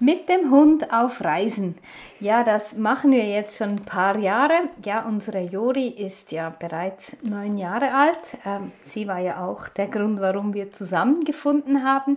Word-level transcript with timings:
Mit 0.00 0.28
dem 0.28 0.52
Hund 0.52 0.92
auf 0.92 1.24
Reisen. 1.24 1.74
Ja, 2.20 2.44
das 2.44 2.76
machen 2.76 3.10
wir 3.10 3.24
jetzt 3.24 3.58
schon 3.58 3.70
ein 3.70 3.84
paar 3.84 4.16
Jahre. 4.16 4.54
Ja, 4.84 5.04
unsere 5.04 5.40
Jori 5.40 5.88
ist 5.88 6.30
ja 6.30 6.54
bereits 6.56 7.16
neun 7.24 7.58
Jahre 7.58 7.92
alt. 7.92 8.38
Ähm, 8.46 8.70
sie 8.84 9.08
war 9.08 9.18
ja 9.18 9.44
auch 9.44 9.66
der 9.66 9.88
Grund, 9.88 10.20
warum 10.20 10.54
wir 10.54 10.70
zusammengefunden 10.70 11.82
haben. 11.82 12.16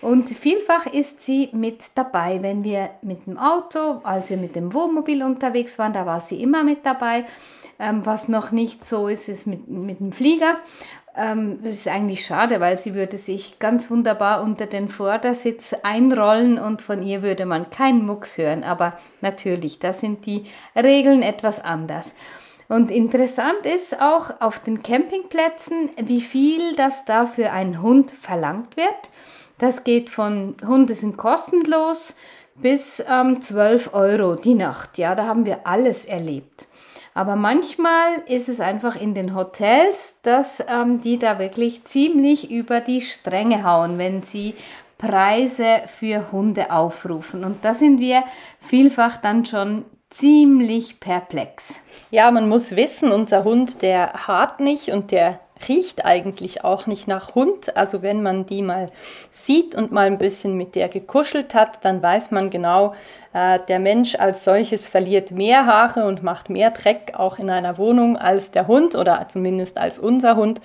Und 0.00 0.28
vielfach 0.28 0.86
ist 0.86 1.22
sie 1.22 1.50
mit 1.52 1.90
dabei, 1.94 2.42
wenn 2.42 2.64
wir 2.64 2.90
mit 3.02 3.28
dem 3.28 3.38
Auto, 3.38 4.00
als 4.02 4.28
wir 4.30 4.36
mit 4.36 4.56
dem 4.56 4.74
Wohnmobil 4.74 5.22
unterwegs 5.22 5.78
waren, 5.78 5.92
da 5.92 6.06
war 6.06 6.18
sie 6.18 6.42
immer 6.42 6.64
mit 6.64 6.84
dabei. 6.84 7.26
Ähm, 7.78 8.04
was 8.04 8.26
noch 8.26 8.50
nicht 8.50 8.84
so 8.84 9.06
ist, 9.06 9.28
ist 9.28 9.46
mit, 9.46 9.68
mit 9.68 10.00
dem 10.00 10.10
Flieger. 10.10 10.56
Ähm, 11.16 11.58
das 11.62 11.76
ist 11.76 11.88
eigentlich 11.88 12.24
schade, 12.24 12.60
weil 12.60 12.78
sie 12.78 12.94
würde 12.94 13.16
sich 13.16 13.58
ganz 13.58 13.90
wunderbar 13.90 14.42
unter 14.42 14.66
den 14.66 14.88
Vordersitz 14.88 15.74
einrollen 15.82 16.58
und 16.58 16.82
von 16.82 17.02
ihr 17.02 17.22
würde 17.22 17.46
man 17.46 17.70
keinen 17.70 18.06
Mucks 18.06 18.38
hören. 18.38 18.64
Aber 18.64 18.94
natürlich, 19.20 19.78
da 19.78 19.92
sind 19.92 20.26
die 20.26 20.44
Regeln 20.76 21.22
etwas 21.22 21.62
anders. 21.62 22.14
Und 22.68 22.92
interessant 22.92 23.66
ist 23.66 24.00
auch 24.00 24.40
auf 24.40 24.60
den 24.60 24.84
Campingplätzen, 24.84 25.90
wie 26.04 26.20
viel 26.20 26.76
das 26.76 27.04
da 27.04 27.26
für 27.26 27.50
einen 27.50 27.82
Hund 27.82 28.12
verlangt 28.12 28.76
wird. 28.76 29.10
Das 29.58 29.82
geht 29.82 30.08
von 30.08 30.54
Hunde 30.64 30.94
sind 30.94 31.16
kostenlos 31.16 32.14
bis 32.54 33.02
ähm, 33.08 33.40
12 33.40 33.92
Euro 33.92 34.36
die 34.36 34.54
Nacht. 34.54 34.98
Ja, 34.98 35.14
da 35.14 35.26
haben 35.26 35.44
wir 35.46 35.66
alles 35.66 36.04
erlebt. 36.04 36.68
Aber 37.14 37.36
manchmal 37.36 38.22
ist 38.26 38.48
es 38.48 38.60
einfach 38.60 38.96
in 38.96 39.14
den 39.14 39.34
Hotels, 39.34 40.16
dass 40.22 40.64
ähm, 40.68 41.00
die 41.00 41.18
da 41.18 41.38
wirklich 41.38 41.84
ziemlich 41.84 42.50
über 42.50 42.80
die 42.80 43.00
Stränge 43.00 43.64
hauen, 43.64 43.98
wenn 43.98 44.22
sie 44.22 44.54
Preise 44.96 45.82
für 45.86 46.30
Hunde 46.30 46.70
aufrufen. 46.70 47.44
Und 47.44 47.64
da 47.64 47.74
sind 47.74 48.00
wir 48.00 48.22
vielfach 48.60 49.16
dann 49.16 49.44
schon 49.44 49.84
ziemlich 50.10 51.00
perplex. 51.00 51.80
Ja, 52.10 52.30
man 52.30 52.48
muss 52.48 52.76
wissen, 52.76 53.10
unser 53.10 53.44
Hund, 53.44 53.82
der 53.82 54.26
hart 54.26 54.60
nicht 54.60 54.90
und 54.90 55.10
der 55.10 55.40
riecht 55.68 56.04
eigentlich 56.04 56.64
auch 56.64 56.86
nicht 56.86 57.08
nach 57.08 57.34
Hund. 57.34 57.76
Also 57.76 58.02
wenn 58.02 58.22
man 58.22 58.46
die 58.46 58.62
mal 58.62 58.90
sieht 59.30 59.74
und 59.74 59.92
mal 59.92 60.06
ein 60.06 60.18
bisschen 60.18 60.56
mit 60.56 60.74
der 60.74 60.88
gekuschelt 60.88 61.54
hat, 61.54 61.84
dann 61.84 62.02
weiß 62.02 62.30
man 62.30 62.50
genau, 62.50 62.94
äh, 63.32 63.58
der 63.68 63.78
Mensch 63.78 64.14
als 64.16 64.44
solches 64.44 64.88
verliert 64.88 65.30
mehr 65.30 65.66
Haare 65.66 66.06
und 66.06 66.22
macht 66.22 66.50
mehr 66.50 66.70
Dreck 66.70 67.12
auch 67.16 67.38
in 67.38 67.50
einer 67.50 67.78
Wohnung 67.78 68.16
als 68.16 68.50
der 68.50 68.66
Hund 68.66 68.94
oder 68.94 69.26
zumindest 69.28 69.78
als 69.78 69.98
unser 69.98 70.36
Hund. 70.36 70.60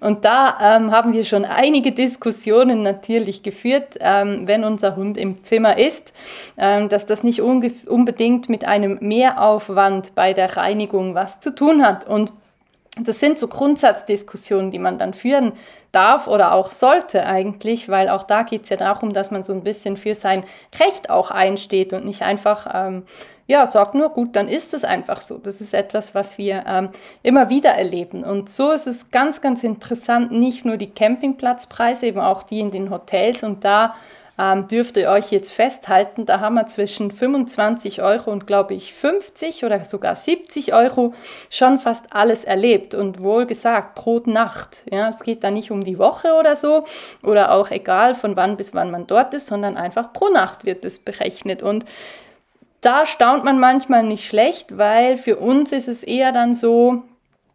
Und 0.00 0.24
da 0.24 0.56
ähm, 0.62 0.90
haben 0.92 1.12
wir 1.12 1.24
schon 1.24 1.44
einige 1.44 1.92
Diskussionen 1.92 2.82
natürlich 2.82 3.42
geführt, 3.42 3.98
ähm, 4.00 4.42
wenn 4.46 4.64
unser 4.64 4.96
Hund 4.96 5.18
im 5.18 5.42
Zimmer 5.42 5.78
ist, 5.78 6.12
ähm, 6.56 6.88
dass 6.88 7.04
das 7.04 7.22
nicht 7.22 7.42
unbedingt 7.42 8.48
mit 8.48 8.64
einem 8.64 8.98
Mehraufwand 9.00 10.14
bei 10.14 10.32
der 10.32 10.56
Reinigung 10.56 11.14
was 11.14 11.40
zu 11.40 11.54
tun 11.54 11.84
hat. 11.84 12.06
Und 12.06 12.32
das 12.96 13.20
sind 13.20 13.38
so 13.38 13.46
Grundsatzdiskussionen, 13.46 14.70
die 14.70 14.78
man 14.78 14.98
dann 14.98 15.14
führen 15.14 15.52
darf 15.92 16.26
oder 16.26 16.52
auch 16.52 16.70
sollte 16.70 17.24
eigentlich, 17.24 17.88
weil 17.88 18.08
auch 18.08 18.24
da 18.24 18.42
geht 18.42 18.64
es 18.64 18.70
ja 18.70 18.76
darum, 18.76 19.12
dass 19.12 19.30
man 19.30 19.44
so 19.44 19.52
ein 19.52 19.62
bisschen 19.62 19.96
für 19.96 20.14
sein 20.14 20.44
Recht 20.78 21.08
auch 21.08 21.30
einsteht 21.30 21.92
und 21.92 22.04
nicht 22.04 22.22
einfach, 22.22 22.68
ähm, 22.74 23.04
ja, 23.46 23.66
sagt 23.66 23.94
nur, 23.94 24.10
gut, 24.10 24.36
dann 24.36 24.48
ist 24.48 24.74
es 24.74 24.84
einfach 24.84 25.22
so. 25.22 25.38
Das 25.38 25.60
ist 25.60 25.74
etwas, 25.74 26.14
was 26.14 26.38
wir 26.38 26.64
ähm, 26.66 26.90
immer 27.22 27.48
wieder 27.48 27.70
erleben. 27.70 28.22
Und 28.22 28.48
so 28.48 28.70
ist 28.70 28.86
es 28.86 29.10
ganz, 29.10 29.40
ganz 29.40 29.64
interessant, 29.64 30.30
nicht 30.32 30.64
nur 30.64 30.76
die 30.76 30.90
Campingplatzpreise, 30.90 32.06
eben 32.06 32.20
auch 32.20 32.42
die 32.44 32.60
in 32.60 32.70
den 32.70 32.90
Hotels 32.90 33.42
und 33.42 33.64
da 33.64 33.94
ähm, 34.40 34.68
dürft 34.68 34.96
ihr 34.96 35.10
euch 35.10 35.30
jetzt 35.30 35.52
festhalten, 35.52 36.24
da 36.24 36.40
haben 36.40 36.54
wir 36.54 36.66
zwischen 36.66 37.10
25 37.10 38.00
Euro 38.00 38.30
und 38.30 38.46
glaube 38.46 38.72
ich 38.72 38.94
50 38.94 39.64
oder 39.64 39.84
sogar 39.84 40.16
70 40.16 40.72
Euro 40.72 41.12
schon 41.50 41.78
fast 41.78 42.06
alles 42.10 42.44
erlebt 42.44 42.94
und 42.94 43.20
wohl 43.20 43.44
gesagt 43.44 43.96
pro 43.96 44.22
Nacht. 44.24 44.82
Ja, 44.90 45.10
es 45.10 45.20
geht 45.20 45.44
da 45.44 45.50
nicht 45.50 45.70
um 45.70 45.84
die 45.84 45.98
Woche 45.98 46.32
oder 46.38 46.56
so 46.56 46.84
oder 47.22 47.52
auch 47.52 47.70
egal 47.70 48.14
von 48.14 48.34
wann 48.34 48.56
bis 48.56 48.72
wann 48.72 48.90
man 48.90 49.06
dort 49.06 49.34
ist, 49.34 49.46
sondern 49.46 49.76
einfach 49.76 50.14
pro 50.14 50.30
Nacht 50.30 50.64
wird 50.64 50.86
es 50.86 50.98
berechnet 50.98 51.62
und 51.62 51.84
da 52.80 53.04
staunt 53.04 53.44
man 53.44 53.60
manchmal 53.60 54.02
nicht 54.04 54.26
schlecht, 54.26 54.78
weil 54.78 55.18
für 55.18 55.36
uns 55.36 55.70
ist 55.70 55.86
es 55.86 56.02
eher 56.02 56.32
dann 56.32 56.54
so, 56.54 57.02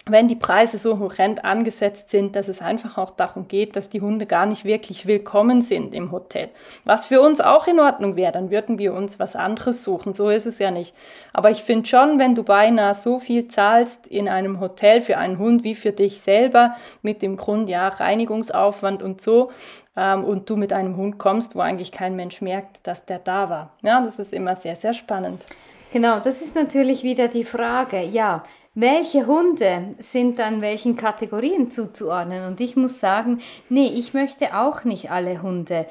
wenn 0.07 0.27
die 0.27 0.35
Preise 0.35 0.77
so 0.77 0.99
horrend 0.99 1.43
angesetzt 1.43 2.11
sind, 2.11 2.35
dass 2.35 2.47
es 2.47 2.61
einfach 2.61 2.97
auch 2.97 3.09
darum 3.09 3.47
geht, 3.47 3.75
dass 3.75 3.89
die 3.89 4.01
Hunde 4.01 4.27
gar 4.27 4.45
nicht 4.45 4.63
wirklich 4.63 5.07
willkommen 5.07 5.63
sind 5.63 5.95
im 5.95 6.11
Hotel. 6.11 6.49
Was 6.83 7.07
für 7.07 7.21
uns 7.21 7.41
auch 7.41 7.66
in 7.66 7.79
Ordnung 7.79 8.15
wäre, 8.15 8.31
dann 8.31 8.51
würden 8.51 8.77
wir 8.77 8.94
uns 8.94 9.19
was 9.19 9.35
anderes 9.35 9.83
suchen. 9.83 10.13
So 10.13 10.29
ist 10.29 10.45
es 10.45 10.59
ja 10.59 10.69
nicht. 10.69 10.94
Aber 11.33 11.49
ich 11.49 11.63
finde 11.63 11.88
schon, 11.88 12.19
wenn 12.19 12.35
du 12.35 12.44
beinahe 12.44 12.94
so 12.94 13.19
viel 13.19 13.47
zahlst 13.47 14.05
in 14.05 14.29
einem 14.29 14.59
Hotel 14.59 15.01
für 15.01 15.17
einen 15.17 15.39
Hund 15.39 15.63
wie 15.63 15.73
für 15.73 15.91
dich 15.91 16.21
selber, 16.21 16.75
mit 17.01 17.23
dem 17.23 17.35
Grund, 17.35 17.67
ja, 17.67 17.88
Reinigungsaufwand 17.88 19.01
und 19.01 19.21
so, 19.21 19.51
ähm, 19.97 20.23
und 20.23 20.49
du 20.49 20.55
mit 20.55 20.71
einem 20.71 20.97
Hund 20.97 21.17
kommst, 21.17 21.55
wo 21.55 21.61
eigentlich 21.61 21.91
kein 21.91 22.15
Mensch 22.15 22.41
merkt, 22.41 22.85
dass 22.85 23.05
der 23.05 23.19
da 23.19 23.49
war. 23.49 23.71
Ja, 23.81 24.01
das 24.01 24.19
ist 24.19 24.33
immer 24.33 24.55
sehr, 24.55 24.75
sehr 24.75 24.94
spannend. 24.94 25.44
Genau, 25.91 26.19
das 26.19 26.41
ist 26.41 26.55
natürlich 26.55 27.03
wieder 27.03 27.27
die 27.27 27.45
Frage. 27.45 28.03
Ja, 28.03 28.44
welche 28.75 29.25
Hunde 29.25 29.96
sind 30.00 30.38
dann 30.38 30.62
welchen 30.62 30.97
Kategorien 30.97 31.72
zuzuordnen? 31.72 32.46
Und 32.46 32.59
ich 32.59 32.75
muss 32.75 33.00
sagen, 33.00 33.40
nee, 33.69 33.88
ich 33.88 34.13
möchte 34.13 34.56
auch 34.56 34.84
nicht 34.84 35.09
alle 35.09 35.41
Hunde 35.41 35.88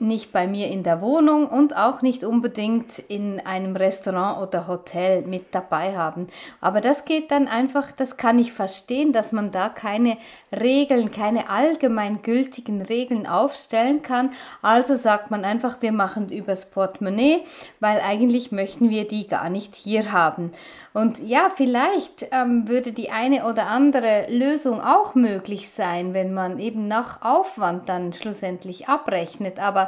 nicht 0.00 0.32
bei 0.32 0.46
mir 0.46 0.68
in 0.68 0.82
der 0.82 1.02
Wohnung 1.02 1.48
und 1.48 1.76
auch 1.76 2.02
nicht 2.02 2.22
unbedingt 2.22 2.98
in 2.98 3.40
einem 3.40 3.74
Restaurant 3.74 4.40
oder 4.40 4.68
Hotel 4.68 5.22
mit 5.22 5.46
dabei 5.54 5.96
haben. 5.96 6.28
Aber 6.60 6.80
das 6.80 7.04
geht 7.04 7.30
dann 7.30 7.48
einfach, 7.48 7.90
das 7.92 8.16
kann 8.16 8.38
ich 8.38 8.52
verstehen, 8.52 9.12
dass 9.12 9.32
man 9.32 9.50
da 9.50 9.68
keine 9.68 10.16
Regeln, 10.52 11.10
keine 11.10 11.50
allgemeingültigen 11.50 12.82
Regeln 12.82 13.26
aufstellen 13.26 14.02
kann. 14.02 14.30
Also 14.62 14.94
sagt 14.94 15.30
man 15.30 15.44
einfach, 15.44 15.78
wir 15.80 15.92
machen 15.92 16.28
übers 16.28 16.70
Portemonnaie, 16.70 17.42
weil 17.80 18.00
eigentlich 18.00 18.52
möchten 18.52 18.90
wir 18.90 19.06
die 19.06 19.26
gar 19.26 19.50
nicht 19.50 19.74
hier 19.74 20.12
haben. 20.12 20.52
Und 20.94 21.20
ja, 21.26 21.48
vielleicht 21.54 22.26
ähm, 22.32 22.66
würde 22.66 22.92
die 22.92 23.10
eine 23.10 23.46
oder 23.46 23.66
andere 23.66 24.26
Lösung 24.30 24.80
auch 24.80 25.14
möglich 25.14 25.70
sein, 25.70 26.14
wenn 26.14 26.34
man 26.34 26.58
eben 26.58 26.88
nach 26.88 27.22
Aufwand 27.22 27.88
dann 27.88 28.12
schlussendlich 28.12 28.88
abrechnet. 28.88 29.60
Aber 29.60 29.87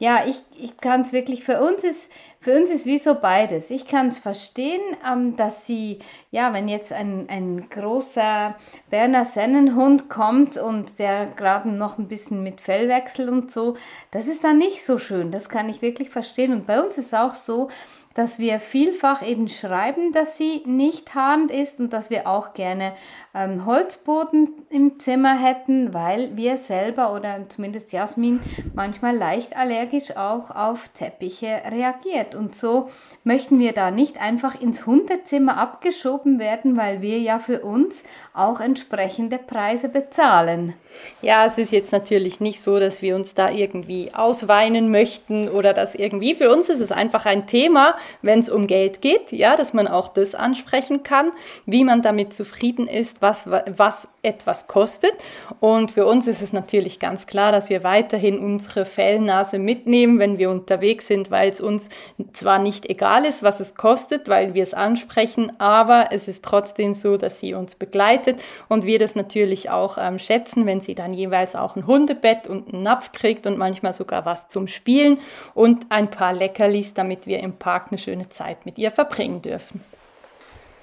ja, 0.00 0.24
ich, 0.26 0.40
ich 0.58 0.78
kann 0.78 1.02
es 1.02 1.12
wirklich, 1.12 1.44
für 1.44 1.60
uns 1.60 1.84
ist, 1.84 2.10
für 2.40 2.58
uns 2.58 2.70
ist 2.70 2.86
wie 2.86 2.96
so 2.96 3.16
beides. 3.16 3.68
Ich 3.70 3.86
kann 3.86 4.08
es 4.08 4.18
verstehen, 4.18 4.80
ähm, 5.06 5.36
dass 5.36 5.66
sie, 5.66 5.98
ja, 6.30 6.54
wenn 6.54 6.68
jetzt 6.68 6.90
ein, 6.90 7.26
ein 7.28 7.68
großer 7.68 8.56
Berner 8.88 9.26
Sennenhund 9.26 10.08
kommt 10.08 10.56
und 10.56 10.98
der 10.98 11.26
gerade 11.26 11.68
noch 11.68 11.98
ein 11.98 12.08
bisschen 12.08 12.42
mit 12.42 12.62
Fellwechsel 12.62 13.28
und 13.28 13.50
so, 13.50 13.76
das 14.10 14.26
ist 14.26 14.42
dann 14.42 14.56
nicht 14.56 14.82
so 14.86 14.98
schön. 14.98 15.30
Das 15.30 15.50
kann 15.50 15.68
ich 15.68 15.82
wirklich 15.82 16.08
verstehen. 16.08 16.54
Und 16.54 16.66
bei 16.66 16.82
uns 16.82 16.96
ist 16.96 17.14
auch 17.14 17.34
so, 17.34 17.68
dass 18.14 18.38
wir 18.38 18.58
vielfach 18.58 19.26
eben 19.26 19.48
schreiben, 19.48 20.12
dass 20.12 20.36
sie 20.36 20.62
nicht 20.66 21.14
harnd 21.14 21.50
ist 21.50 21.78
und 21.78 21.92
dass 21.92 22.10
wir 22.10 22.26
auch 22.26 22.54
gerne 22.54 22.94
ähm, 23.34 23.66
Holzboden 23.66 24.50
im 24.68 24.98
Zimmer 24.98 25.38
hätten, 25.38 25.94
weil 25.94 26.36
wir 26.36 26.56
selber 26.56 27.14
oder 27.14 27.48
zumindest 27.48 27.92
Jasmin 27.92 28.40
manchmal 28.74 29.16
leicht 29.16 29.56
allergisch 29.56 29.89
auch 30.16 30.50
auf 30.50 30.88
Teppiche 30.88 31.62
reagiert. 31.70 32.34
Und 32.34 32.54
so 32.54 32.88
möchten 33.24 33.58
wir 33.58 33.72
da 33.72 33.90
nicht 33.90 34.20
einfach 34.20 34.60
ins 34.60 34.86
Hundezimmer 34.86 35.56
abgeschoben 35.56 36.38
werden, 36.38 36.76
weil 36.76 37.02
wir 37.02 37.18
ja 37.18 37.38
für 37.38 37.60
uns 37.60 38.04
auch 38.34 38.60
entsprechende 38.60 39.38
Preise 39.38 39.88
bezahlen. 39.88 40.74
Ja, 41.22 41.46
es 41.46 41.58
ist 41.58 41.72
jetzt 41.72 41.92
natürlich 41.92 42.40
nicht 42.40 42.60
so, 42.60 42.78
dass 42.80 43.02
wir 43.02 43.14
uns 43.14 43.34
da 43.34 43.50
irgendwie 43.50 44.12
ausweinen 44.14 44.90
möchten 44.90 45.48
oder 45.48 45.72
das 45.72 45.94
irgendwie. 45.94 46.34
Für 46.34 46.50
uns 46.50 46.68
ist 46.68 46.80
es 46.80 46.92
einfach 46.92 47.26
ein 47.26 47.46
Thema, 47.46 47.96
wenn 48.22 48.40
es 48.40 48.50
um 48.50 48.66
Geld 48.66 49.00
geht, 49.00 49.32
ja, 49.32 49.56
dass 49.56 49.72
man 49.72 49.86
auch 49.86 50.08
das 50.08 50.34
ansprechen 50.34 51.02
kann, 51.02 51.32
wie 51.66 51.84
man 51.84 52.02
damit 52.02 52.34
zufrieden 52.34 52.86
ist, 52.88 53.22
was, 53.22 53.46
was 53.48 54.08
etwas 54.22 54.66
kostet. 54.66 55.12
Und 55.60 55.92
für 55.92 56.06
uns 56.06 56.26
ist 56.26 56.42
es 56.42 56.52
natürlich 56.52 56.98
ganz 56.98 57.26
klar, 57.26 57.52
dass 57.52 57.70
wir 57.70 57.84
weiterhin 57.84 58.38
unsere 58.38 58.84
Fellnase 58.84 59.58
mitnehmen, 59.80 60.18
wenn 60.18 60.38
wir 60.38 60.50
unterwegs 60.50 61.06
sind, 61.06 61.30
weil 61.30 61.50
es 61.50 61.60
uns 61.60 61.88
zwar 62.32 62.58
nicht 62.58 62.88
egal 62.88 63.24
ist, 63.24 63.42
was 63.42 63.60
es 63.60 63.74
kostet, 63.74 64.28
weil 64.28 64.54
wir 64.54 64.62
es 64.62 64.74
ansprechen, 64.74 65.52
aber 65.58 66.08
es 66.10 66.28
ist 66.28 66.44
trotzdem 66.44 66.92
so, 66.92 67.16
dass 67.16 67.40
sie 67.40 67.54
uns 67.54 67.76
begleitet 67.76 68.40
und 68.68 68.84
wir 68.84 68.98
das 68.98 69.14
natürlich 69.14 69.70
auch 69.70 69.96
ähm, 69.98 70.18
schätzen, 70.18 70.66
wenn 70.66 70.80
sie 70.80 70.94
dann 70.94 71.14
jeweils 71.14 71.56
auch 71.56 71.76
ein 71.76 71.86
Hundebett 71.86 72.46
und 72.46 72.72
einen 72.72 72.82
Napf 72.82 73.12
kriegt 73.12 73.46
und 73.46 73.56
manchmal 73.56 73.94
sogar 73.94 74.26
was 74.26 74.48
zum 74.48 74.66
Spielen 74.66 75.18
und 75.54 75.86
ein 75.88 76.10
paar 76.10 76.34
Leckerlis, 76.34 76.92
damit 76.94 77.26
wir 77.26 77.40
im 77.40 77.54
Park 77.54 77.86
eine 77.90 77.98
schöne 77.98 78.28
Zeit 78.28 78.66
mit 78.66 78.78
ihr 78.78 78.90
verbringen 78.90 79.40
dürfen. 79.42 79.82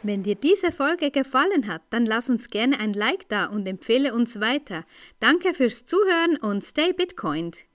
Wenn 0.04 0.24
dir 0.24 0.36
diese 0.36 0.72
Folge 0.72 1.12
gefallen 1.12 1.68
hat, 1.68 1.82
dann 1.90 2.06
lass 2.06 2.30
uns 2.30 2.50
gerne 2.50 2.80
ein 2.80 2.94
Like 2.94 3.28
da 3.30 3.46
und 3.46 3.68
empfehle 3.68 4.14
uns 4.14 4.40
weiter. 4.40 4.86
Danke 5.20 5.54
fürs 5.54 5.86
Zuhören 5.86 6.38
und 6.38 6.64
stay 6.64 6.94
Bitcoined. 6.94 7.66